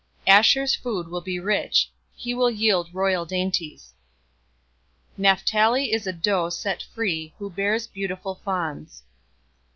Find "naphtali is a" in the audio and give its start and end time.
5.19-6.13